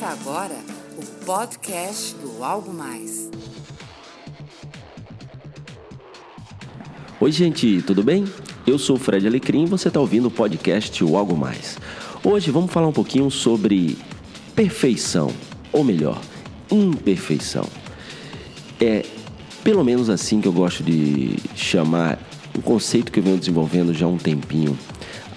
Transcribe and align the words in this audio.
Começa 0.00 0.18
agora 0.18 0.56
o 0.96 1.24
podcast 1.26 2.14
do 2.14 2.42
Algo 2.42 2.72
Mais. 2.72 3.30
Oi, 7.20 7.30
gente, 7.30 7.82
tudo 7.82 8.02
bem? 8.02 8.24
Eu 8.66 8.78
sou 8.78 8.96
o 8.96 8.98
Fred 8.98 9.26
Alecrim 9.26 9.64
e 9.64 9.66
você 9.66 9.88
está 9.88 10.00
ouvindo 10.00 10.28
o 10.28 10.30
podcast 10.30 11.04
O 11.04 11.18
Algo 11.18 11.36
Mais. 11.36 11.76
Hoje 12.24 12.50
vamos 12.50 12.72
falar 12.72 12.86
um 12.86 12.92
pouquinho 12.92 13.30
sobre 13.30 13.98
perfeição, 14.56 15.30
ou 15.70 15.84
melhor, 15.84 16.18
imperfeição. 16.70 17.66
É 18.80 19.04
pelo 19.62 19.84
menos 19.84 20.08
assim 20.08 20.40
que 20.40 20.48
eu 20.48 20.52
gosto 20.52 20.82
de 20.82 21.36
chamar 21.54 22.18
um 22.56 22.62
conceito 22.62 23.12
que 23.12 23.18
eu 23.18 23.22
venho 23.22 23.36
desenvolvendo 23.36 23.92
já 23.92 24.06
há 24.06 24.08
um 24.08 24.16
tempinho. 24.16 24.78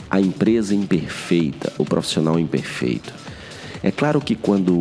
A 0.09 0.21
empresa 0.21 0.73
imperfeita, 0.73 1.73
o 1.77 1.83
profissional 1.83 2.39
imperfeito. 2.39 3.13
É 3.83 3.91
claro 3.91 4.21
que 4.21 4.33
quando 4.33 4.73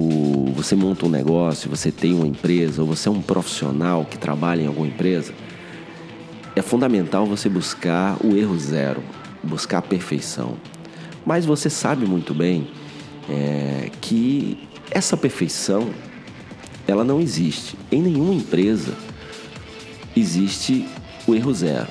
você 0.54 0.76
monta 0.76 1.04
um 1.04 1.08
negócio, 1.08 1.68
você 1.68 1.90
tem 1.90 2.14
uma 2.14 2.26
empresa, 2.26 2.82
ou 2.82 2.86
você 2.86 3.08
é 3.08 3.10
um 3.10 3.20
profissional 3.20 4.04
que 4.04 4.16
trabalha 4.16 4.62
em 4.62 4.66
alguma 4.68 4.86
empresa, 4.86 5.34
é 6.54 6.62
fundamental 6.62 7.26
você 7.26 7.48
buscar 7.48 8.16
o 8.24 8.36
erro 8.36 8.56
zero, 8.56 9.02
buscar 9.42 9.78
a 9.78 9.82
perfeição. 9.82 10.56
Mas 11.26 11.44
você 11.44 11.68
sabe 11.68 12.06
muito 12.06 12.32
bem 12.32 12.68
é, 13.28 13.90
que 14.00 14.68
essa 14.88 15.16
perfeição 15.16 15.90
ela 16.86 17.02
não 17.02 17.20
existe. 17.20 17.76
Em 17.90 18.00
nenhuma 18.02 18.34
empresa 18.34 18.94
existe 20.14 20.86
o 21.26 21.34
erro 21.34 21.52
zero. 21.52 21.88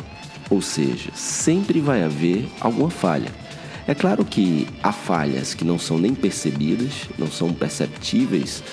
Ou 0.50 0.62
seja, 0.62 1.10
sempre 1.14 1.82
vai 1.82 2.04
haver 2.04 2.48
alguma 2.62 2.90
falha. 2.90 3.41
É 3.88 3.95
claro 3.95 4.23
que 4.23 4.67
há 4.84 4.91
falhas 4.91 5.53
que 5.53 5.66
não 5.66 5.80
são 5.80 5.98
nem 5.98 6.13
percebidas, 6.13 7.10
não 7.18 7.27
são 7.27 7.51
perceptíveis 7.51 8.63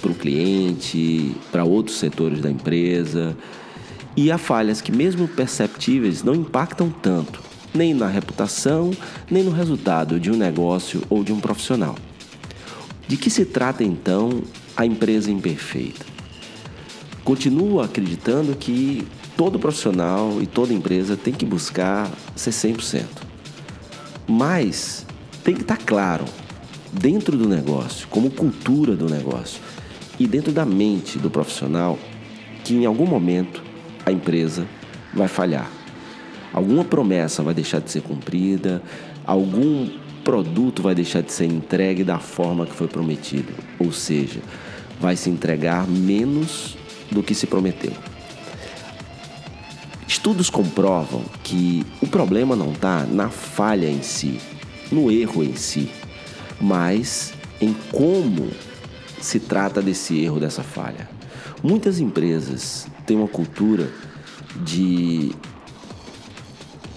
para 0.00 0.10
o 0.10 0.14
cliente, 0.14 1.34
para 1.52 1.64
outros 1.64 1.98
setores 1.98 2.40
da 2.40 2.50
empresa. 2.50 3.36
E 4.16 4.30
há 4.30 4.38
falhas 4.38 4.80
que, 4.80 4.90
mesmo 4.90 5.28
perceptíveis, 5.28 6.22
não 6.22 6.34
impactam 6.34 6.90
tanto, 6.90 7.40
nem 7.72 7.94
na 7.94 8.08
reputação, 8.08 8.90
nem 9.30 9.42
no 9.42 9.50
resultado 9.50 10.18
de 10.18 10.30
um 10.30 10.36
negócio 10.36 11.02
ou 11.08 11.22
de 11.22 11.32
um 11.32 11.40
profissional. 11.40 11.94
De 13.06 13.16
que 13.16 13.30
se 13.30 13.44
trata 13.44 13.84
então 13.84 14.42
a 14.76 14.84
empresa 14.84 15.30
imperfeita? 15.30 16.04
Continuo 17.22 17.80
acreditando 17.80 18.54
que 18.56 19.06
todo 19.36 19.58
profissional 19.58 20.38
e 20.40 20.46
toda 20.46 20.72
empresa 20.72 21.16
tem 21.16 21.32
que 21.32 21.44
buscar 21.44 22.10
ser 22.34 22.50
100%. 22.50 23.25
Mas 24.28 25.06
tem 25.44 25.54
que 25.54 25.62
estar 25.62 25.78
claro 25.78 26.24
dentro 26.92 27.36
do 27.36 27.48
negócio, 27.48 28.08
como 28.08 28.30
cultura 28.30 28.96
do 28.96 29.08
negócio 29.08 29.60
e 30.18 30.26
dentro 30.26 30.52
da 30.52 30.64
mente 30.64 31.18
do 31.18 31.30
profissional 31.30 31.98
que 32.64 32.74
em 32.74 32.86
algum 32.86 33.06
momento 33.06 33.62
a 34.04 34.10
empresa 34.10 34.66
vai 35.14 35.28
falhar. 35.28 35.70
Alguma 36.52 36.84
promessa 36.84 37.42
vai 37.42 37.54
deixar 37.54 37.80
de 37.80 37.90
ser 37.90 38.02
cumprida, 38.02 38.82
algum 39.24 39.88
produto 40.24 40.82
vai 40.82 40.94
deixar 40.94 41.22
de 41.22 41.32
ser 41.32 41.44
entregue 41.44 42.02
da 42.02 42.18
forma 42.18 42.66
que 42.66 42.74
foi 42.74 42.88
prometido, 42.88 43.52
ou 43.78 43.92
seja, 43.92 44.40
vai 45.00 45.16
se 45.16 45.30
entregar 45.30 45.86
menos 45.86 46.76
do 47.10 47.22
que 47.22 47.34
se 47.34 47.46
prometeu. 47.46 47.92
Estudos 50.26 50.50
comprovam 50.50 51.22
que 51.44 51.86
o 52.02 52.06
problema 52.08 52.56
não 52.56 52.72
está 52.72 53.06
na 53.06 53.30
falha 53.30 53.88
em 53.88 54.02
si, 54.02 54.40
no 54.90 55.08
erro 55.08 55.44
em 55.44 55.54
si, 55.54 55.88
mas 56.60 57.32
em 57.60 57.72
como 57.92 58.50
se 59.20 59.38
trata 59.38 59.80
desse 59.80 60.18
erro, 60.18 60.40
dessa 60.40 60.64
falha. 60.64 61.08
Muitas 61.62 62.00
empresas 62.00 62.88
têm 63.06 63.16
uma 63.16 63.28
cultura 63.28 63.88
de 64.64 65.30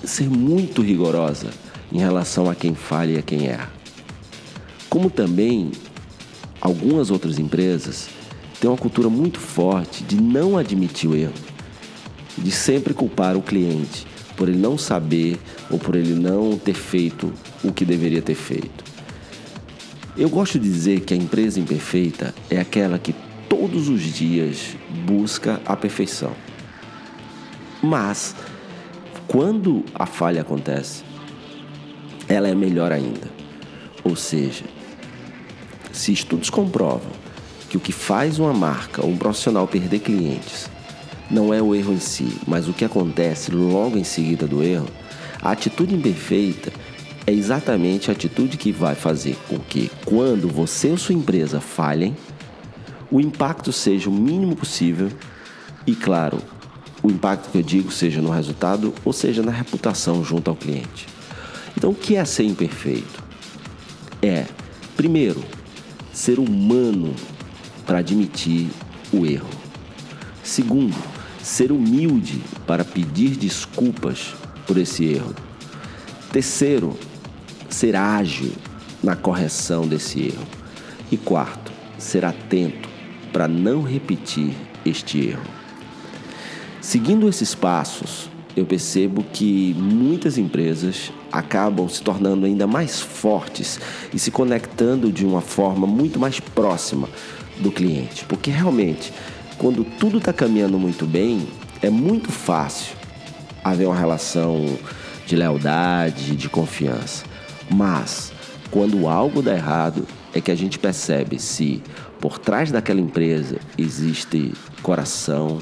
ser 0.03 0.27
muito 0.27 0.81
rigorosa 0.81 1.51
em 1.91 1.99
relação 1.99 2.49
a 2.49 2.55
quem 2.55 2.73
falha 2.73 3.11
e 3.11 3.17
a 3.19 3.21
quem 3.21 3.45
erra. 3.45 3.71
Como 4.89 5.07
também 5.07 5.69
algumas 6.59 7.11
outras 7.11 7.37
empresas 7.37 8.09
têm 8.59 8.67
uma 8.67 8.75
cultura 8.75 9.07
muito 9.07 9.39
forte 9.39 10.03
de 10.03 10.19
não 10.19 10.57
admitir 10.57 11.07
o 11.07 11.15
erro 11.15 11.48
de 12.43 12.51
sempre 12.51 12.93
culpar 12.93 13.35
o 13.35 13.41
cliente 13.41 14.07
por 14.35 14.47
ele 14.47 14.57
não 14.57 14.77
saber 14.77 15.37
ou 15.69 15.77
por 15.77 15.95
ele 15.95 16.13
não 16.13 16.57
ter 16.57 16.73
feito 16.73 17.33
o 17.61 17.73
que 17.73 17.83
deveria 17.83 18.21
ter 18.21 18.35
feito. 18.35 18.85
Eu 20.15 20.29
gosto 20.29 20.57
de 20.57 20.69
dizer 20.69 21.01
que 21.01 21.13
a 21.13 21.17
empresa 21.17 21.59
imperfeita 21.59 22.33
é 22.49 22.57
aquela 22.57 22.97
que 22.97 23.13
todos 23.49 23.89
os 23.89 24.01
dias 24.01 24.77
busca 25.05 25.61
a 25.65 25.75
perfeição. 25.75 26.31
Mas, 27.83 28.33
quando 29.27 29.83
a 29.93 30.05
falha 30.05 30.41
acontece, 30.41 31.03
ela 32.27 32.47
é 32.47 32.55
melhor 32.55 32.93
ainda. 32.93 33.29
Ou 34.03 34.15
seja, 34.15 34.63
se 35.91 36.13
estudos 36.13 36.49
comprovam 36.49 37.11
que 37.69 37.75
o 37.75 37.79
que 37.79 37.91
faz 37.91 38.39
uma 38.39 38.53
marca 38.53 39.05
ou 39.05 39.11
um 39.11 39.17
profissional 39.17 39.67
perder 39.67 39.99
clientes 39.99 40.69
não 41.29 41.53
é 41.53 41.61
o 41.61 41.75
erro 41.75 41.93
em 41.93 41.99
si, 41.99 42.37
mas 42.47 42.67
o 42.67 42.73
que 42.73 42.83
acontece 42.83 43.51
logo 43.51 43.97
em 43.97 44.03
seguida 44.03 44.47
do 44.47 44.63
erro, 44.63 44.87
a 45.41 45.51
atitude 45.51 45.95
imperfeita 45.95 46.71
é 47.25 47.31
exatamente 47.31 48.09
a 48.09 48.13
atitude 48.13 48.57
que 48.57 48.71
vai 48.71 48.95
fazer 48.95 49.37
com 49.47 49.59
que, 49.59 49.91
quando 50.05 50.47
você 50.47 50.89
ou 50.89 50.97
sua 50.97 51.13
empresa 51.13 51.59
falhem, 51.59 52.15
o 53.11 53.19
impacto 53.19 53.71
seja 53.71 54.09
o 54.09 54.13
mínimo 54.13 54.55
possível 54.55 55.09
e, 55.85 55.95
claro, 55.95 56.39
o 57.01 57.09
impacto 57.09 57.51
que 57.51 57.57
eu 57.57 57.63
digo 57.63 57.91
seja 57.91 58.21
no 58.21 58.29
resultado 58.31 58.93
ou 59.05 59.13
seja 59.13 59.41
na 59.41 59.51
reputação 59.51 60.23
junto 60.23 60.49
ao 60.49 60.55
cliente. 60.55 61.07
Então, 61.77 61.91
o 61.91 61.95
que 61.95 62.15
é 62.15 62.25
ser 62.25 62.43
imperfeito? 62.43 63.23
É, 64.21 64.45
primeiro, 64.97 65.43
ser 66.11 66.39
humano 66.39 67.13
para 67.85 67.99
admitir 67.99 68.69
o 69.13 69.25
erro. 69.25 69.49
Segundo, 70.43 70.95
ser 71.49 71.71
humilde 71.71 72.39
para 72.67 72.85
pedir 72.85 73.31
desculpas 73.31 74.35
por 74.67 74.77
esse 74.77 75.03
erro. 75.03 75.33
Terceiro, 76.31 76.95
ser 77.67 77.95
ágil 77.95 78.53
na 79.03 79.15
correção 79.15 79.87
desse 79.87 80.27
erro. 80.27 80.45
E 81.11 81.17
quarto, 81.17 81.71
ser 81.97 82.23
atento 82.23 82.87
para 83.33 83.47
não 83.47 83.81
repetir 83.81 84.53
este 84.85 85.29
erro. 85.29 85.41
Seguindo 86.81 87.27
esses 87.27 87.55
passos, 87.55 88.29
eu 88.55 88.65
percebo 88.65 89.25
que 89.33 89.73
muitas 89.73 90.37
empresas 90.37 91.11
acabam 91.31 91.89
se 91.89 92.03
tornando 92.03 92.45
ainda 92.45 92.67
mais 92.67 93.01
fortes 93.01 93.79
e 94.13 94.19
se 94.19 94.29
conectando 94.29 95.11
de 95.11 95.25
uma 95.25 95.41
forma 95.41 95.87
muito 95.87 96.19
mais 96.19 96.39
próxima 96.39 97.09
do 97.59 97.71
cliente, 97.71 98.23
porque 98.25 98.51
realmente 98.51 99.11
quando 99.59 99.83
tudo 99.83 100.19
está 100.19 100.31
caminhando 100.31 100.79
muito 100.79 101.05
bem, 101.05 101.45
é 101.81 101.89
muito 101.89 102.31
fácil 102.31 102.95
haver 103.61 103.85
uma 103.85 103.95
relação 103.95 104.65
de 105.27 105.35
lealdade, 105.35 106.35
de 106.35 106.47
confiança. 106.47 107.25
Mas 107.69 108.31
quando 108.71 109.07
algo 109.07 109.41
dá 109.41 109.53
errado, 109.53 110.07
é 110.33 110.39
que 110.39 110.49
a 110.49 110.55
gente 110.55 110.79
percebe 110.79 111.37
se 111.37 111.83
por 112.21 112.39
trás 112.39 112.71
daquela 112.71 113.01
empresa 113.01 113.57
existe 113.77 114.53
coração, 114.81 115.59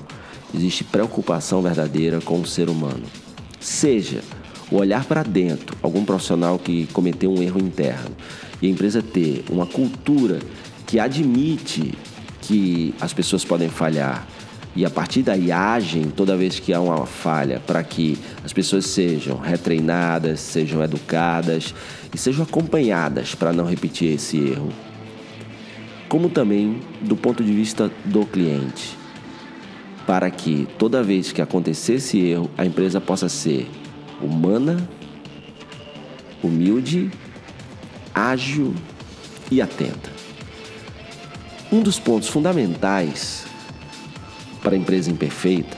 existe 0.53 0.83
preocupação 0.83 1.61
verdadeira 1.63 2.21
com 2.21 2.39
o 2.39 2.45
ser 2.45 2.69
humano. 2.69 3.03
Seja 3.59 4.21
o 4.71 4.77
olhar 4.77 5.05
para 5.05 5.23
dentro, 5.23 5.75
algum 5.81 6.05
profissional 6.05 6.59
que 6.59 6.85
cometeu 6.93 7.31
um 7.31 7.41
erro 7.41 7.59
interno, 7.59 8.15
e 8.61 8.67
a 8.67 8.69
empresa 8.69 9.01
ter 9.01 9.43
uma 9.49 9.65
cultura 9.65 10.39
que 10.85 10.99
admite 10.99 11.93
que 12.47 12.95
as 13.01 13.11
pessoas 13.11 13.43
podem 13.43 13.67
falhar 13.67 14.25
e 14.73 14.85
a 14.85 14.89
partir 14.89 15.23
daí 15.23 15.51
agem 15.51 16.03
toda 16.03 16.37
vez 16.37 16.59
que 16.59 16.71
há 16.71 16.79
uma 16.79 17.05
falha 17.05 17.59
para 17.59 17.83
que 17.83 18.17
as 18.45 18.53
pessoas 18.53 18.85
sejam 18.85 19.35
retreinadas, 19.35 20.39
sejam 20.39 20.81
educadas 20.83 21.73
e 22.13 22.17
sejam 22.17 22.43
acompanhadas 22.43 23.35
para 23.35 23.51
não 23.51 23.65
repetir 23.65 24.13
esse 24.13 24.37
erro. 24.37 24.69
Como 26.07 26.29
também 26.29 26.79
do 27.01 27.17
ponto 27.17 27.43
de 27.43 27.51
vista 27.51 27.91
do 28.05 28.25
cliente, 28.25 28.95
para 30.05 30.29
que 30.29 30.67
toda 30.77 31.03
vez 31.03 31.33
que 31.33 31.41
acontecer 31.41 31.95
esse 31.95 32.19
erro, 32.19 32.49
a 32.57 32.63
empresa 32.63 33.01
possa 33.01 33.27
ser 33.27 33.67
humana, 34.21 34.87
humilde, 36.41 37.11
ágil 38.13 38.73
e 39.51 39.59
atenta. 39.59 40.26
Um 41.69 41.81
dos 41.81 41.99
pontos 41.99 42.29
fundamentais 42.29 43.45
para 44.63 44.73
a 44.73 44.77
empresa 44.77 45.11
imperfeita 45.11 45.77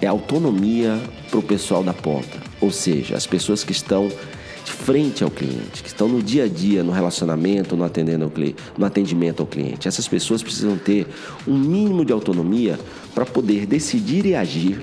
é 0.00 0.06
a 0.06 0.10
autonomia 0.10 0.98
para 1.30 1.38
o 1.38 1.42
pessoal 1.42 1.84
da 1.84 1.92
ponta, 1.92 2.38
ou 2.62 2.70
seja, 2.70 3.14
as 3.14 3.26
pessoas 3.26 3.62
que 3.62 3.72
estão 3.72 4.08
de 4.08 4.72
frente 4.72 5.22
ao 5.22 5.30
cliente, 5.30 5.82
que 5.82 5.88
estão 5.88 6.08
no 6.08 6.22
dia 6.22 6.44
a 6.44 6.48
dia, 6.48 6.82
no 6.82 6.92
relacionamento, 6.92 7.76
no, 7.76 7.84
atendendo 7.84 8.24
ao 8.24 8.32
no 8.78 8.86
atendimento 8.86 9.40
ao 9.40 9.46
cliente. 9.46 9.86
Essas 9.86 10.08
pessoas 10.08 10.42
precisam 10.42 10.78
ter 10.78 11.06
um 11.46 11.58
mínimo 11.58 12.06
de 12.06 12.12
autonomia 12.12 12.80
para 13.14 13.26
poder 13.26 13.66
decidir 13.66 14.24
e 14.24 14.34
agir 14.34 14.82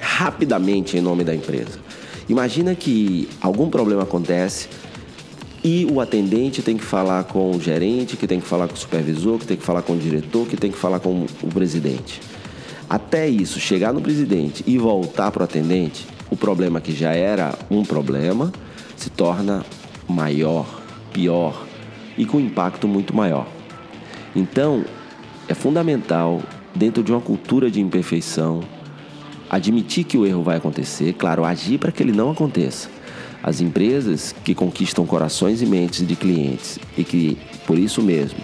rapidamente 0.00 0.96
em 0.96 1.00
nome 1.00 1.22
da 1.22 1.34
empresa. 1.34 1.78
Imagina 2.28 2.74
que 2.74 3.28
algum 3.40 3.70
problema 3.70 4.02
acontece 4.02 4.68
e 5.66 5.84
o 5.90 6.00
atendente 6.00 6.62
tem 6.62 6.76
que 6.76 6.84
falar 6.84 7.24
com 7.24 7.50
o 7.50 7.60
gerente, 7.60 8.16
que 8.16 8.28
tem 8.28 8.38
que 8.38 8.46
falar 8.46 8.68
com 8.68 8.74
o 8.74 8.78
supervisor, 8.78 9.36
que 9.36 9.46
tem 9.46 9.56
que 9.56 9.64
falar 9.64 9.82
com 9.82 9.94
o 9.94 9.98
diretor, 9.98 10.46
que 10.46 10.56
tem 10.56 10.70
que 10.70 10.78
falar 10.78 11.00
com 11.00 11.26
o 11.42 11.48
presidente. 11.48 12.20
Até 12.88 13.28
isso 13.28 13.58
chegar 13.58 13.92
no 13.92 14.00
presidente 14.00 14.62
e 14.64 14.78
voltar 14.78 15.32
para 15.32 15.40
o 15.40 15.44
atendente, 15.44 16.06
o 16.30 16.36
problema 16.36 16.80
que 16.80 16.92
já 16.92 17.12
era 17.12 17.52
um 17.68 17.82
problema 17.82 18.52
se 18.96 19.10
torna 19.10 19.66
maior, 20.08 20.82
pior 21.12 21.66
e 22.16 22.24
com 22.24 22.38
impacto 22.38 22.86
muito 22.86 23.12
maior. 23.12 23.48
Então, 24.36 24.84
é 25.48 25.54
fundamental, 25.54 26.42
dentro 26.76 27.02
de 27.02 27.10
uma 27.10 27.20
cultura 27.20 27.68
de 27.72 27.80
imperfeição, 27.80 28.60
admitir 29.50 30.04
que 30.04 30.16
o 30.16 30.24
erro 30.24 30.44
vai 30.44 30.58
acontecer, 30.58 31.14
claro, 31.14 31.44
agir 31.44 31.78
para 31.78 31.90
que 31.90 32.04
ele 32.04 32.12
não 32.12 32.30
aconteça. 32.30 32.95
As 33.46 33.60
empresas 33.60 34.34
que 34.42 34.56
conquistam 34.56 35.06
corações 35.06 35.62
e 35.62 35.66
mentes 35.66 36.04
de 36.04 36.16
clientes 36.16 36.80
e 36.98 37.04
que, 37.04 37.38
por 37.64 37.78
isso 37.78 38.02
mesmo, 38.02 38.40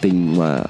têm 0.00 0.12
uma 0.12 0.64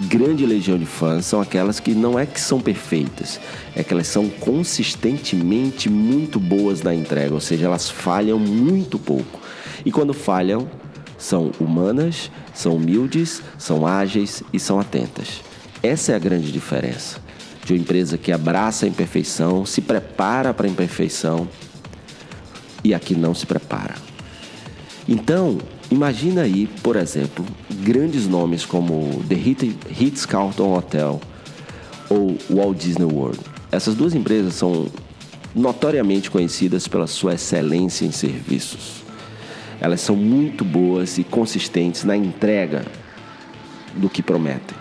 grande 0.00 0.44
legião 0.44 0.76
de 0.76 0.84
fãs 0.84 1.24
são 1.24 1.40
aquelas 1.40 1.78
que 1.78 1.94
não 1.94 2.18
é 2.18 2.26
que 2.26 2.40
são 2.40 2.60
perfeitas, 2.60 3.38
é 3.76 3.84
que 3.84 3.94
elas 3.94 4.08
são 4.08 4.28
consistentemente 4.28 5.88
muito 5.88 6.40
boas 6.40 6.82
na 6.82 6.92
entrega, 6.92 7.32
ou 7.32 7.40
seja, 7.40 7.66
elas 7.66 7.88
falham 7.88 8.36
muito 8.36 8.98
pouco. 8.98 9.40
E 9.84 9.92
quando 9.92 10.12
falham, 10.12 10.68
são 11.16 11.52
humanas, 11.60 12.32
são 12.52 12.74
humildes, 12.74 13.40
são 13.56 13.86
ágeis 13.86 14.42
e 14.52 14.58
são 14.58 14.80
atentas. 14.80 15.40
Essa 15.80 16.10
é 16.10 16.14
a 16.16 16.18
grande 16.18 16.50
diferença 16.50 17.22
de 17.64 17.74
uma 17.74 17.78
empresa 17.78 18.18
que 18.18 18.32
abraça 18.32 18.86
a 18.86 18.88
imperfeição, 18.88 19.64
se 19.64 19.80
prepara 19.80 20.52
para 20.52 20.66
a 20.66 20.70
imperfeição 20.70 21.48
e 22.84 22.94
a 22.94 23.00
que 23.00 23.14
não 23.14 23.34
se 23.34 23.46
prepara. 23.46 23.94
Então, 25.08 25.58
Imagina 25.90 26.42
aí, 26.42 26.66
por 26.82 26.96
exemplo, 26.96 27.44
grandes 27.82 28.26
nomes 28.26 28.64
como 28.64 29.22
The 29.28 29.34
Ritz-Carlton 29.90 30.76
Hotel 30.76 31.20
ou 32.08 32.36
Walt 32.50 32.78
Disney 32.78 33.04
World. 33.04 33.38
Essas 33.70 33.94
duas 33.94 34.14
empresas 34.14 34.54
são 34.54 34.86
notoriamente 35.54 36.30
conhecidas 36.30 36.88
pela 36.88 37.06
sua 37.06 37.34
excelência 37.34 38.04
em 38.04 38.10
serviços. 38.10 39.04
Elas 39.80 40.00
são 40.00 40.16
muito 40.16 40.64
boas 40.64 41.18
e 41.18 41.24
consistentes 41.24 42.02
na 42.04 42.16
entrega 42.16 42.84
do 43.94 44.08
que 44.08 44.22
prometem. 44.22 44.76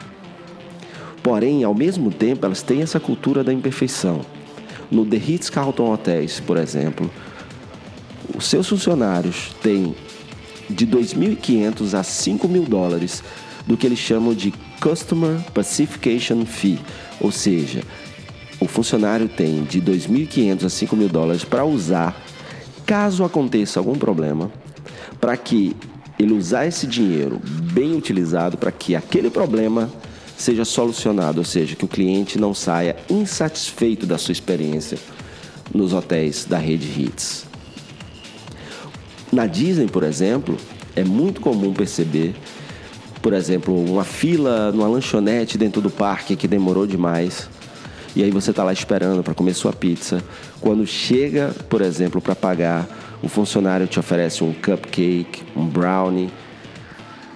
Porém, 1.21 1.63
ao 1.63 1.75
mesmo 1.75 2.11
tempo, 2.11 2.45
elas 2.45 2.61
têm 2.61 2.81
essa 2.81 2.99
cultura 2.99 3.43
da 3.43 3.53
imperfeição. 3.53 4.21
No 4.89 5.05
The 5.05 5.17
Ritz-Carlton 5.17 5.93
Hotels, 5.93 6.39
por 6.39 6.57
exemplo, 6.57 7.09
os 8.35 8.47
seus 8.47 8.67
funcionários 8.67 9.55
têm 9.61 9.95
de 10.69 10.87
2.500 10.87 11.93
a 11.93 12.01
5.000 12.01 12.67
dólares 12.67 13.23
do 13.65 13.77
que 13.77 13.85
eles 13.85 13.99
chamam 13.99 14.33
de 14.33 14.53
Customer 14.81 15.39
Pacification 15.53 16.45
Fee, 16.45 16.79
ou 17.19 17.31
seja, 17.31 17.81
o 18.59 18.67
funcionário 18.67 19.27
tem 19.27 19.63
de 19.63 19.81
2.500 19.81 20.63
a 20.63 20.67
5.000 20.67 21.07
dólares 21.09 21.43
para 21.43 21.65
usar 21.65 22.21
caso 22.85 23.23
aconteça 23.23 23.79
algum 23.79 23.95
problema, 23.95 24.51
para 25.19 25.35
que 25.37 25.75
ele 26.19 26.33
usar 26.33 26.65
esse 26.65 26.85
dinheiro 26.85 27.41
bem 27.71 27.95
utilizado 27.95 28.57
para 28.57 28.71
que 28.71 28.95
aquele 28.95 29.29
problema 29.29 29.89
seja 30.37 30.65
solucionado, 30.65 31.39
ou 31.39 31.45
seja, 31.45 31.75
que 31.75 31.85
o 31.85 31.87
cliente 31.87 32.37
não 32.37 32.53
saia 32.53 32.95
insatisfeito 33.09 34.05
da 34.05 34.17
sua 34.17 34.31
experiência 34.31 34.97
nos 35.73 35.93
hotéis 35.93 36.45
da 36.45 36.57
rede 36.57 36.87
Hits. 36.87 37.52
Na 39.33 39.47
Disney, 39.47 39.87
por 39.87 40.03
exemplo, 40.03 40.55
é 40.95 41.03
muito 41.03 41.41
comum 41.41 41.73
perceber, 41.73 42.35
por 43.19 43.33
exemplo, 43.33 43.75
uma 43.83 44.03
fila 44.03 44.71
numa 44.71 44.87
lanchonete 44.87 45.57
dentro 45.57 45.81
do 45.81 45.89
parque 45.89 46.35
que 46.35 46.47
demorou 46.47 46.85
demais. 46.85 47.49
E 48.15 48.21
aí 48.21 48.29
você 48.29 48.51
está 48.51 48.63
lá 48.63 48.71
esperando 48.71 49.23
para 49.23 49.33
comer 49.33 49.55
sua 49.55 49.73
pizza. 49.73 50.23
Quando 50.61 50.85
chega, 50.85 51.51
por 51.67 51.81
exemplo, 51.81 52.21
para 52.21 52.35
pagar, 52.35 52.87
o 53.23 53.27
funcionário 53.27 53.87
te 53.87 53.99
oferece 53.99 54.43
um 54.43 54.53
cupcake, 54.53 55.41
um 55.55 55.65
brownie, 55.65 56.29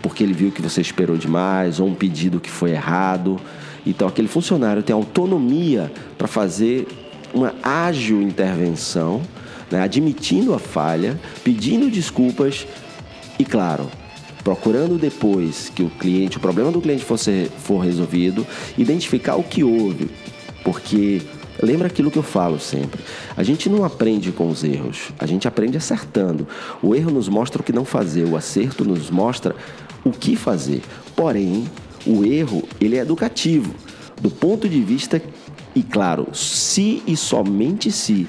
porque 0.04 0.22
ele 0.22 0.34
viu 0.34 0.52
que 0.52 0.62
você 0.62 0.82
esperou 0.82 1.18
demais, 1.18 1.80
ou 1.80 1.88
um 1.88 1.96
pedido 1.96 2.40
que 2.40 2.52
foi 2.52 2.74
errado. 2.74 3.40
Então 3.84 4.08
aquele 4.08 4.28
funcionário 4.28 4.84
tem 4.84 4.94
autonomia 4.94 5.92
para 6.16 6.28
fazer 6.28 6.88
uma 7.34 7.56
ágil 7.64 8.22
intervenção 8.22 9.24
né, 9.72 9.82
admitindo 9.82 10.54
a 10.54 10.60
falha, 10.60 11.20
pedindo 11.44 11.90
desculpas 11.90 12.68
e, 13.40 13.46
claro, 13.46 13.90
procurando 14.44 14.98
depois 14.98 15.70
que 15.74 15.84
o 15.84 15.90
cliente, 15.90 16.38
o 16.38 16.40
problema 16.40 16.72
do 16.72 16.82
cliente 16.82 17.04
fosse, 17.04 17.52
for 17.60 17.80
resolvido, 17.80 18.46
identificar 18.78 19.36
o 19.36 19.44
que 19.44 19.64
houve, 19.64 20.10
porque 20.64 21.22
lembra 21.62 21.88
aquilo 21.88 22.10
que 22.10 22.18
eu 22.18 22.24
falo 22.24 22.60
sempre. 22.60 23.02
A 23.36 23.44
gente 23.44 23.70
não 23.70 23.84
aprende 23.84 24.32
com 24.32 24.48
os 24.48 24.64
erros, 24.64 25.10
a 25.20 25.26
gente 25.26 25.48
aprende 25.48 25.78
acertando. 25.78 26.48
O 26.82 26.96
erro 26.96 27.12
nos 27.12 27.28
mostra 27.28 27.62
o 27.62 27.64
que 27.64 27.74
não 27.74 27.86
fazer, 27.86 28.26
o 28.26 28.38
acerto 28.38 28.86
nos 28.86 29.10
mostra 29.10 29.56
o 30.04 30.12
que 30.12 30.36
fazer. 30.36 30.82
Porém, 31.16 31.66
o 32.06 32.24
erro 32.24 32.64
ele 32.80 32.98
é 32.98 33.02
educativo 33.02 33.74
do 34.22 34.30
ponto 34.30 34.68
de 34.68 34.82
vista 34.82 35.22
e 35.76 35.84
claro, 35.84 36.30
se 36.34 37.04
e 37.06 37.16
somente 37.16 37.92
se 37.92 38.28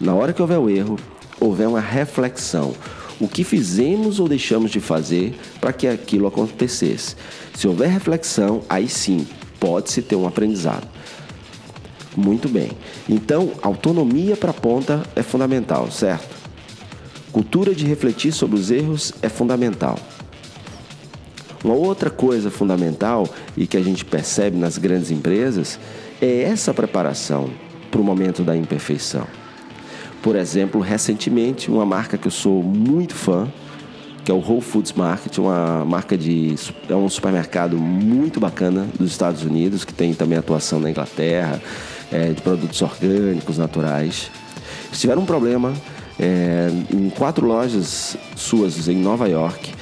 na 0.00 0.14
hora 0.14 0.32
que 0.32 0.40
houver 0.40 0.58
o 0.58 0.70
erro, 0.70 0.96
houver 1.40 1.68
uma 1.68 1.80
reflexão. 1.80 2.74
O 3.20 3.26
que 3.26 3.42
fizemos 3.42 4.20
ou 4.20 4.28
deixamos 4.28 4.70
de 4.70 4.80
fazer 4.80 5.34
para 5.60 5.72
que 5.72 5.88
aquilo 5.88 6.26
acontecesse? 6.26 7.16
Se 7.54 7.66
houver 7.66 7.88
reflexão, 7.88 8.62
aí 8.68 8.88
sim 8.88 9.26
pode-se 9.58 10.02
ter 10.02 10.14
um 10.14 10.26
aprendizado. 10.26 10.86
Muito 12.16 12.48
bem. 12.48 12.70
Então, 13.08 13.52
autonomia 13.60 14.36
para 14.36 14.50
a 14.50 14.54
ponta 14.54 15.02
é 15.16 15.22
fundamental, 15.22 15.90
certo? 15.90 16.36
Cultura 17.32 17.74
de 17.74 17.84
refletir 17.84 18.32
sobre 18.32 18.58
os 18.58 18.70
erros 18.70 19.12
é 19.20 19.28
fundamental. 19.28 19.98
Uma 21.62 21.74
outra 21.74 22.08
coisa 22.08 22.50
fundamental 22.50 23.28
e 23.56 23.66
que 23.66 23.76
a 23.76 23.82
gente 23.82 24.04
percebe 24.04 24.56
nas 24.56 24.78
grandes 24.78 25.10
empresas 25.10 25.78
é 26.20 26.42
essa 26.42 26.72
preparação 26.72 27.50
para 27.90 28.00
o 28.00 28.04
momento 28.04 28.44
da 28.44 28.56
imperfeição. 28.56 29.26
Por 30.22 30.36
exemplo, 30.36 30.80
recentemente, 30.80 31.70
uma 31.70 31.86
marca 31.86 32.18
que 32.18 32.26
eu 32.26 32.30
sou 32.32 32.62
muito 32.62 33.14
fã, 33.14 33.48
que 34.24 34.30
é 34.30 34.34
o 34.34 34.38
Whole 34.38 34.60
Foods 34.60 34.92
Market, 34.92 35.38
uma 35.38 35.84
marca 35.84 36.16
de 36.16 36.54
é 36.88 36.94
um 36.94 37.08
supermercado 37.08 37.78
muito 37.78 38.38
bacana 38.38 38.86
dos 38.98 39.10
Estados 39.10 39.42
Unidos, 39.42 39.84
que 39.84 39.94
tem 39.94 40.12
também 40.12 40.38
atuação 40.38 40.80
na 40.80 40.90
Inglaterra, 40.90 41.62
é, 42.12 42.32
de 42.32 42.42
produtos 42.42 42.82
orgânicos, 42.82 43.56
naturais. 43.56 44.30
Tiveram 44.92 45.22
um 45.22 45.26
problema 45.26 45.72
é, 46.18 46.68
em 46.92 47.08
quatro 47.10 47.46
lojas 47.46 48.16
suas 48.34 48.88
em 48.88 48.96
Nova 48.96 49.28
York 49.28 49.77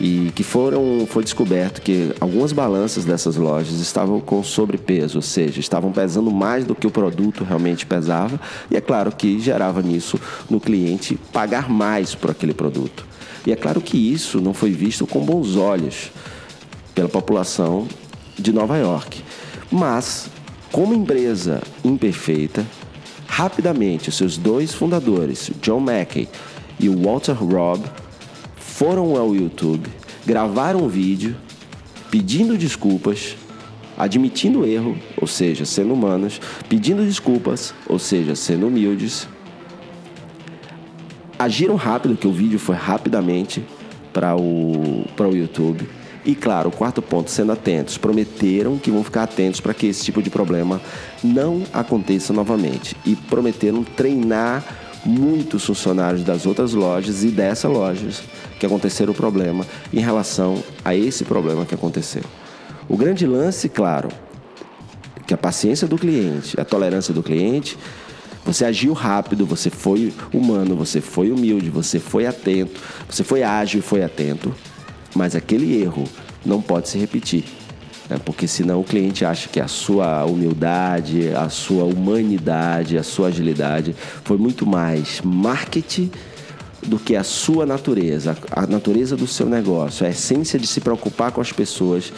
e 0.00 0.32
que 0.34 0.42
foram 0.42 1.06
foi 1.06 1.22
descoberto 1.22 1.82
que 1.82 2.14
algumas 2.18 2.52
balanças 2.52 3.04
dessas 3.04 3.36
lojas 3.36 3.78
estavam 3.80 4.18
com 4.18 4.42
sobrepeso, 4.42 5.18
ou 5.18 5.22
seja, 5.22 5.60
estavam 5.60 5.92
pesando 5.92 6.30
mais 6.30 6.64
do 6.64 6.74
que 6.74 6.86
o 6.86 6.90
produto 6.90 7.44
realmente 7.44 7.84
pesava, 7.84 8.40
e 8.70 8.76
é 8.76 8.80
claro 8.80 9.12
que 9.12 9.38
gerava 9.38 9.82
nisso 9.82 10.18
no 10.48 10.58
cliente 10.58 11.18
pagar 11.32 11.68
mais 11.68 12.14
por 12.14 12.30
aquele 12.30 12.54
produto. 12.54 13.06
E 13.46 13.52
é 13.52 13.56
claro 13.56 13.80
que 13.80 13.96
isso 13.96 14.40
não 14.40 14.54
foi 14.54 14.70
visto 14.70 15.06
com 15.06 15.20
bons 15.20 15.56
olhos 15.56 16.10
pela 16.94 17.08
população 17.08 17.86
de 18.38 18.52
Nova 18.52 18.76
York. 18.78 19.22
Mas, 19.70 20.28
como 20.72 20.94
empresa 20.94 21.62
imperfeita, 21.84 22.66
rapidamente 23.26 24.10
seus 24.10 24.36
dois 24.36 24.74
fundadores, 24.74 25.50
John 25.62 25.80
Mackey 25.80 26.28
e 26.78 26.88
Walter 26.88 27.32
Robb, 27.32 27.84
foram 28.80 29.14
ao 29.14 29.34
YouTube, 29.34 29.90
gravaram 30.24 30.84
um 30.84 30.88
vídeo 30.88 31.36
pedindo 32.10 32.56
desculpas, 32.56 33.36
admitindo 33.94 34.66
erro, 34.66 34.96
ou 35.20 35.26
seja, 35.26 35.66
sendo 35.66 35.92
humanos, 35.92 36.40
pedindo 36.66 37.04
desculpas, 37.04 37.74
ou 37.86 37.98
seja, 37.98 38.34
sendo 38.34 38.68
humildes. 38.68 39.28
Agiram 41.38 41.74
rápido, 41.74 42.16
que 42.16 42.26
o 42.26 42.32
vídeo 42.32 42.58
foi 42.58 42.74
rapidamente 42.74 43.62
para 44.14 44.34
o, 44.34 45.04
o 45.04 45.36
YouTube. 45.36 45.86
E 46.24 46.34
claro, 46.34 46.70
o 46.70 46.72
quarto 46.72 47.02
ponto, 47.02 47.30
sendo 47.30 47.52
atentos, 47.52 47.98
prometeram 47.98 48.78
que 48.78 48.90
vão 48.90 49.04
ficar 49.04 49.24
atentos 49.24 49.60
para 49.60 49.74
que 49.74 49.88
esse 49.88 50.02
tipo 50.02 50.22
de 50.22 50.30
problema 50.30 50.80
não 51.22 51.64
aconteça 51.70 52.32
novamente. 52.32 52.96
E 53.04 53.14
prometeram 53.14 53.84
treinar 53.84 54.64
muitos 55.04 55.64
funcionários 55.64 56.22
das 56.22 56.46
outras 56.46 56.72
lojas 56.74 57.24
e 57.24 57.28
dessa 57.28 57.68
loja 57.68 58.08
que 58.58 58.66
aconteceram 58.66 59.12
o 59.12 59.16
problema 59.16 59.66
em 59.92 60.00
relação 60.00 60.62
a 60.84 60.94
esse 60.94 61.24
problema 61.24 61.64
que 61.64 61.74
aconteceu. 61.74 62.22
O 62.88 62.96
grande 62.96 63.26
lance, 63.26 63.68
claro, 63.68 64.08
que 65.26 65.32
a 65.32 65.38
paciência 65.38 65.86
do 65.86 65.96
cliente, 65.96 66.60
a 66.60 66.64
tolerância 66.64 67.14
do 67.14 67.22
cliente, 67.22 67.78
você 68.44 68.64
agiu 68.64 68.92
rápido, 68.92 69.46
você 69.46 69.70
foi 69.70 70.12
humano, 70.32 70.74
você 70.74 71.00
foi 71.00 71.30
humilde, 71.30 71.70
você 71.70 72.00
foi 72.00 72.26
atento, 72.26 72.80
você 73.08 73.22
foi 73.22 73.42
ágil 73.42 73.80
e 73.80 73.82
foi 73.82 74.02
atento, 74.02 74.54
mas 75.14 75.36
aquele 75.36 75.80
erro 75.80 76.04
não 76.44 76.60
pode 76.60 76.88
se 76.88 76.98
repetir. 76.98 77.44
Né? 78.10 78.20
Porque 78.24 78.48
senão 78.48 78.80
o 78.80 78.84
cliente 78.84 79.24
acha 79.24 79.48
que 79.48 79.60
a 79.60 79.68
sua 79.68 80.24
humildade, 80.24 81.28
a 81.28 81.48
sua 81.48 81.84
humanidade, 81.84 82.98
a 82.98 83.04
sua 83.04 83.28
agilidade 83.28 83.94
foi 84.24 84.36
muito 84.36 84.66
mais 84.66 85.20
marketing 85.22 86.10
do 86.82 86.98
que 86.98 87.14
a 87.14 87.22
sua 87.22 87.64
natureza, 87.64 88.36
a 88.50 88.66
natureza 88.66 89.16
do 89.16 89.26
seu 89.26 89.46
negócio, 89.46 90.04
a 90.04 90.10
essência 90.10 90.58
de 90.58 90.66
se 90.66 90.80
preocupar 90.80 91.30
com 91.30 91.40
as 91.40 91.52
pessoas 91.52 92.12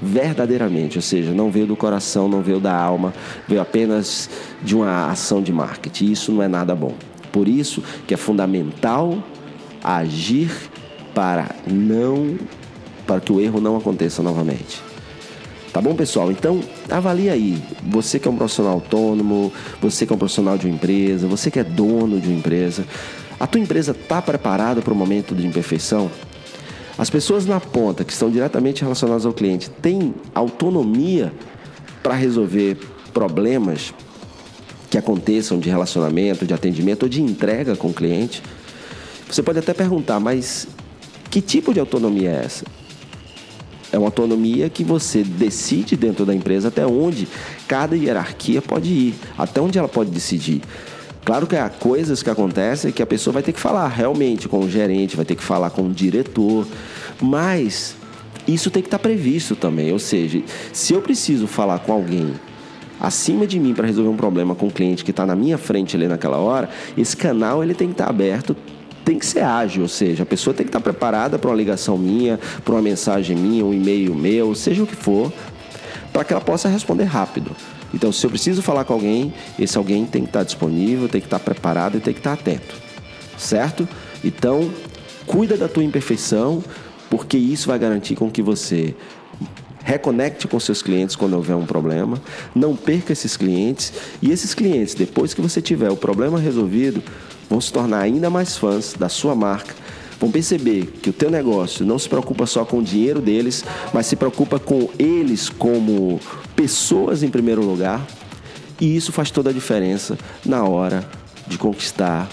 verdadeiramente, 0.00 0.96
ou 0.96 1.02
seja, 1.02 1.32
não 1.32 1.50
veio 1.50 1.66
do 1.66 1.76
coração, 1.76 2.28
não 2.28 2.40
veio 2.40 2.60
da 2.60 2.74
alma, 2.74 3.12
veio 3.46 3.60
apenas 3.60 4.30
de 4.62 4.74
uma 4.74 5.10
ação 5.10 5.42
de 5.42 5.52
marketing. 5.52 6.12
Isso 6.12 6.32
não 6.32 6.42
é 6.42 6.48
nada 6.48 6.74
bom. 6.74 6.94
Por 7.30 7.46
isso 7.46 7.82
que 8.06 8.14
é 8.14 8.16
fundamental 8.16 9.22
agir 9.84 10.50
para 11.14 11.54
não 11.66 12.38
para 13.06 13.20
que 13.20 13.32
o 13.32 13.40
erro 13.40 13.60
não 13.60 13.76
aconteça 13.76 14.22
novamente. 14.22 14.87
Tá 15.72 15.82
bom, 15.82 15.94
pessoal? 15.94 16.30
Então, 16.30 16.60
avalie 16.90 17.28
aí. 17.28 17.62
Você 17.86 18.18
que 18.18 18.26
é 18.26 18.30
um 18.30 18.36
profissional 18.36 18.74
autônomo, 18.74 19.52
você 19.80 20.06
que 20.06 20.12
é 20.12 20.16
um 20.16 20.18
profissional 20.18 20.56
de 20.56 20.66
uma 20.66 20.74
empresa, 20.74 21.26
você 21.26 21.50
que 21.50 21.58
é 21.58 21.64
dono 21.64 22.20
de 22.20 22.28
uma 22.28 22.38
empresa, 22.38 22.86
a 23.38 23.46
tua 23.46 23.60
empresa 23.60 23.92
está 23.92 24.20
preparada 24.22 24.80
para 24.80 24.92
o 24.92 24.96
momento 24.96 25.34
de 25.34 25.46
imperfeição? 25.46 26.10
As 26.96 27.10
pessoas 27.10 27.46
na 27.46 27.60
ponta 27.60 28.02
que 28.02 28.12
estão 28.12 28.30
diretamente 28.30 28.82
relacionadas 28.82 29.24
ao 29.24 29.32
cliente 29.32 29.70
têm 29.70 30.14
autonomia 30.34 31.32
para 32.02 32.14
resolver 32.14 32.76
problemas 33.12 33.94
que 34.90 34.96
aconteçam 34.96 35.58
de 35.60 35.68
relacionamento, 35.68 36.46
de 36.46 36.54
atendimento 36.54 37.04
ou 37.04 37.08
de 37.08 37.22
entrega 37.22 37.76
com 37.76 37.88
o 37.88 37.94
cliente? 37.94 38.42
Você 39.30 39.42
pode 39.42 39.58
até 39.58 39.74
perguntar, 39.74 40.18
mas 40.18 40.66
que 41.30 41.42
tipo 41.42 41.74
de 41.74 41.78
autonomia 41.78 42.30
é 42.30 42.44
essa? 42.46 42.77
É 43.90 43.98
uma 43.98 44.08
autonomia 44.08 44.68
que 44.68 44.84
você 44.84 45.22
decide 45.22 45.96
dentro 45.96 46.26
da 46.26 46.34
empresa 46.34 46.68
até 46.68 46.86
onde 46.86 47.26
cada 47.66 47.96
hierarquia 47.96 48.60
pode 48.60 48.88
ir, 48.88 49.14
até 49.36 49.60
onde 49.60 49.78
ela 49.78 49.88
pode 49.88 50.10
decidir. 50.10 50.60
Claro 51.24 51.46
que 51.46 51.56
há 51.56 51.68
coisas 51.68 52.22
que 52.22 52.30
acontecem 52.30 52.92
que 52.92 53.02
a 53.02 53.06
pessoa 53.06 53.34
vai 53.34 53.42
ter 53.42 53.52
que 53.52 53.60
falar 53.60 53.88
realmente 53.88 54.48
com 54.48 54.60
o 54.60 54.70
gerente, 54.70 55.16
vai 55.16 55.24
ter 55.24 55.34
que 55.34 55.42
falar 55.42 55.70
com 55.70 55.82
o 55.82 55.92
diretor, 55.92 56.66
mas 57.20 57.96
isso 58.46 58.70
tem 58.70 58.82
que 58.82 58.86
estar 58.86 58.98
previsto 58.98 59.54
também. 59.54 59.92
Ou 59.92 59.98
seja, 59.98 60.42
se 60.72 60.94
eu 60.94 61.02
preciso 61.02 61.46
falar 61.46 61.80
com 61.80 61.92
alguém 61.92 62.32
acima 63.00 63.46
de 63.46 63.60
mim 63.60 63.74
para 63.74 63.86
resolver 63.86 64.10
um 64.10 64.16
problema 64.16 64.54
com 64.54 64.66
um 64.66 64.70
cliente 64.70 65.04
que 65.04 65.10
está 65.10 65.26
na 65.26 65.36
minha 65.36 65.58
frente 65.58 65.96
ali 65.96 66.08
naquela 66.08 66.38
hora, 66.38 66.68
esse 66.96 67.16
canal 67.16 67.62
ele 67.62 67.74
tem 67.74 67.88
que 67.88 67.94
estar 67.94 68.08
aberto 68.08 68.56
tem 69.08 69.18
que 69.18 69.24
ser 69.24 69.40
ágil, 69.40 69.84
ou 69.84 69.88
seja, 69.88 70.22
a 70.22 70.26
pessoa 70.26 70.52
tem 70.52 70.66
que 70.66 70.68
estar 70.68 70.82
preparada 70.82 71.38
para 71.38 71.48
uma 71.48 71.56
ligação 71.56 71.96
minha, 71.96 72.38
para 72.62 72.74
uma 72.74 72.82
mensagem 72.82 73.34
minha, 73.34 73.64
um 73.64 73.72
e-mail 73.72 74.14
meu, 74.14 74.54
seja 74.54 74.82
o 74.82 74.86
que 74.86 74.94
for, 74.94 75.32
para 76.12 76.24
que 76.24 76.32
ela 76.34 76.42
possa 76.42 76.68
responder 76.68 77.04
rápido. 77.04 77.56
Então, 77.94 78.12
se 78.12 78.26
eu 78.26 78.28
preciso 78.28 78.60
falar 78.60 78.84
com 78.84 78.92
alguém, 78.92 79.32
esse 79.58 79.78
alguém 79.78 80.04
tem 80.04 80.24
que 80.24 80.28
estar 80.28 80.42
disponível, 80.42 81.08
tem 81.08 81.22
que 81.22 81.26
estar 81.26 81.38
preparado 81.38 81.96
e 81.96 82.00
tem 82.00 82.12
que 82.12 82.20
estar 82.20 82.34
atento. 82.34 82.74
Certo? 83.38 83.88
Então, 84.22 84.70
cuida 85.26 85.56
da 85.56 85.68
tua 85.68 85.82
imperfeição, 85.82 86.62
porque 87.08 87.38
isso 87.38 87.68
vai 87.68 87.78
garantir 87.78 88.14
com 88.14 88.30
que 88.30 88.42
você 88.42 88.94
reconecte 89.82 90.46
com 90.46 90.60
seus 90.60 90.82
clientes 90.82 91.16
quando 91.16 91.32
houver 91.32 91.56
um 91.56 91.64
problema, 91.64 92.20
não 92.54 92.76
perca 92.76 93.14
esses 93.14 93.38
clientes 93.38 93.90
e 94.20 94.30
esses 94.30 94.52
clientes, 94.52 94.92
depois 94.92 95.32
que 95.32 95.40
você 95.40 95.62
tiver 95.62 95.90
o 95.90 95.96
problema 95.96 96.38
resolvido, 96.38 97.02
vão 97.48 97.60
se 97.60 97.72
tornar 97.72 98.00
ainda 98.00 98.28
mais 98.30 98.56
fãs 98.56 98.94
da 98.98 99.08
sua 99.08 99.34
marca 99.34 99.74
vão 100.20 100.30
perceber 100.30 100.86
que 101.00 101.10
o 101.10 101.12
teu 101.12 101.30
negócio 101.30 101.86
não 101.86 101.98
se 101.98 102.08
preocupa 102.08 102.44
só 102.46 102.64
com 102.64 102.78
o 102.78 102.82
dinheiro 102.82 103.20
deles, 103.20 103.64
mas 103.92 104.06
se 104.06 104.16
preocupa 104.16 104.58
com 104.58 104.88
eles 104.98 105.48
como 105.48 106.20
pessoas 106.56 107.22
em 107.22 107.30
primeiro 107.30 107.64
lugar. 107.64 108.04
E 108.80 108.96
isso 108.96 109.12
faz 109.12 109.30
toda 109.30 109.50
a 109.50 109.52
diferença 109.52 110.18
na 110.44 110.64
hora 110.64 111.08
de 111.46 111.56
conquistar 111.56 112.28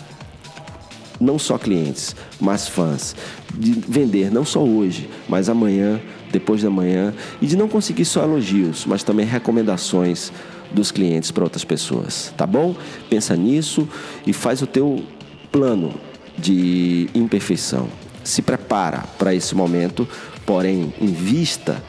não 1.20 1.40
só 1.40 1.58
clientes, 1.58 2.16
mas 2.40 2.68
fãs. 2.68 3.16
De 3.54 3.72
vender 3.72 4.32
não 4.32 4.44
só 4.44 4.62
hoje, 4.62 5.10
mas 5.30 5.48
amanhã, 5.48 6.02
depois 6.32 6.62
da 6.62 6.70
manhã. 6.70 7.14
E 7.42 7.48
de 7.48 7.56
não 7.56 7.70
conseguir 7.70 8.06
só 8.06 8.24
elogios, 8.24 8.86
mas 8.86 9.04
também 9.04 9.26
recomendações 9.26 10.32
dos 10.76 10.92
clientes 10.92 11.32
para 11.32 11.44
outras 11.44 11.64
pessoas. 11.64 12.34
Tá 12.38 12.46
bom? 12.46 12.76
Pensa 13.10 13.36
nisso 13.36 13.88
e 14.28 14.34
faz 14.34 14.62
o 14.62 14.68
teu 14.68 15.04
plano 15.52 15.94
de 16.38 17.10
imperfeição. 17.16 17.88
Se 18.24 18.42
prepara 18.42 19.04
para 19.18 19.34
esse 19.34 19.56
momento, 19.56 20.08
porém, 20.46 20.94
invista 21.00 21.82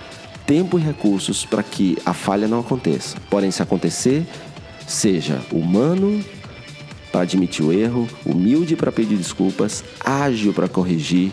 tempo 0.46 0.78
e 0.78 0.82
recursos 0.82 1.44
para 1.44 1.62
que 1.62 1.98
a 2.06 2.14
falha 2.14 2.46
não 2.46 2.60
aconteça. 2.60 3.16
Porém, 3.28 3.50
se 3.50 3.62
acontecer, 3.62 4.26
seja 4.86 5.42
humano 5.50 6.24
para 7.10 7.22
admitir 7.22 7.64
o 7.64 7.72
erro, 7.72 8.06
humilde 8.24 8.76
para 8.76 8.92
pedir 8.92 9.16
desculpas, 9.16 9.82
ágil 10.04 10.52
para 10.52 10.68
corrigir 10.68 11.32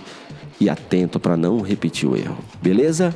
e 0.59 0.69
atento 0.69 1.19
para 1.19 1.35
não 1.35 1.61
repetir 1.61 2.09
o 2.09 2.15
erro. 2.15 2.37
Beleza? 2.61 3.13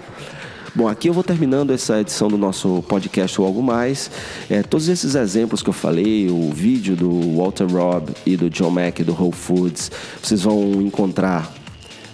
Bom, 0.78 0.88
aqui 0.88 1.10
eu 1.10 1.14
vou 1.14 1.24
terminando 1.24 1.72
essa 1.72 2.02
edição 2.02 2.28
do 2.28 2.38
nosso 2.38 2.84
podcast 2.88 3.42
ou 3.42 3.48
algo 3.48 3.64
mais. 3.64 4.12
É, 4.48 4.62
todos 4.62 4.88
esses 4.88 5.16
exemplos 5.16 5.64
que 5.64 5.70
eu 5.70 5.74
falei, 5.74 6.30
o 6.30 6.52
vídeo 6.52 6.96
do 6.96 7.36
Walter 7.36 7.66
Robb 7.66 8.12
e 8.28 8.38
do 8.38 8.48
John 8.48 8.70
Mack 8.70 9.04
do 9.04 9.12
Whole 9.12 9.32
Foods, 9.32 9.92
vocês 10.22 10.44
vão 10.44 10.80
encontrar 10.80 11.52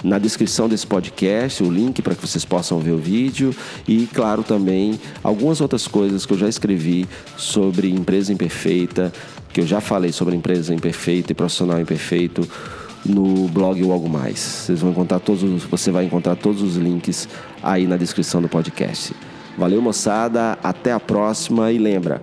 na 0.02 0.18
descrição 0.18 0.70
desse 0.70 0.88
podcast 0.88 1.62
o 1.62 1.70
link 1.70 2.02
para 2.02 2.16
que 2.16 2.26
vocês 2.26 2.46
possam 2.46 2.80
ver 2.80 2.92
o 2.92 2.98
vídeo 2.98 3.54
e, 3.86 4.08
claro, 4.14 4.44
também 4.44 4.98
algumas 5.22 5.60
outras 5.60 5.86
coisas 5.86 6.26
que 6.26 6.32
eu 6.32 6.38
já 6.38 6.48
escrevi 6.48 7.06
sobre 7.36 7.90
empresa 7.90 8.32
imperfeita, 8.32 9.12
que 9.52 9.60
eu 9.60 9.68
já 9.68 9.82
falei 9.82 10.14
sobre 10.14 10.38
empresa 10.38 10.74
imperfeita 10.74 11.34
e 11.34 11.36
profissional 11.36 11.82
imperfeito 11.82 12.48
no 13.06 13.48
blog 13.48 13.84
ou 13.84 13.92
algo 13.92 14.10
mais. 14.10 14.40
Vocês 14.40 14.82
vão 14.82 14.92
encontrar 14.92 15.20
todos, 15.20 15.64
você 15.64 15.92
vai 15.92 16.06
encontrar 16.06 16.36
todos 16.36 16.62
os 16.62 16.76
links 16.76 17.28
aí 17.62 17.86
na 17.86 17.98
descrição 17.98 18.42
do 18.42 18.50
podcast. 18.50 19.16
Valeu, 19.58 19.82
moçada, 19.82 20.58
até 20.64 20.92
a 20.92 21.00
próxima 21.00 21.72
e 21.72 21.78
lembra, 21.78 22.22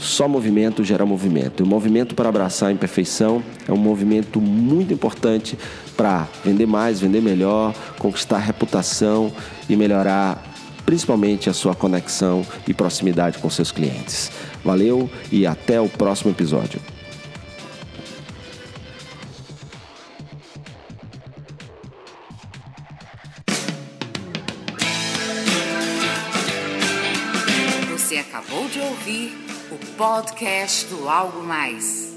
só 0.00 0.26
movimento 0.26 0.82
gera 0.82 1.04
movimento. 1.04 1.62
E 1.62 1.64
o 1.64 1.66
movimento 1.66 2.14
para 2.14 2.28
abraçar 2.28 2.70
a 2.70 2.72
imperfeição 2.72 3.42
é 3.68 3.72
um 3.72 3.76
movimento 3.76 4.40
muito 4.40 4.94
importante 4.94 5.58
para 5.96 6.26
vender 6.44 6.66
mais, 6.66 7.00
vender 7.00 7.20
melhor, 7.20 7.74
conquistar 7.98 8.38
reputação 8.38 9.30
e 9.68 9.76
melhorar 9.76 10.42
principalmente 10.86 11.48
a 11.48 11.52
sua 11.52 11.74
conexão 11.74 12.44
e 12.66 12.74
proximidade 12.74 13.38
com 13.38 13.50
seus 13.50 13.70
clientes. 13.70 14.32
Valeu 14.64 15.08
e 15.30 15.46
até 15.46 15.80
o 15.80 15.88
próximo 15.88 16.30
episódio. 16.30 16.80
Ouvir 29.10 29.32
o 29.72 29.78
podcast 29.96 30.86
do 30.86 31.08
Algo 31.08 31.42
Mais. 31.42 32.09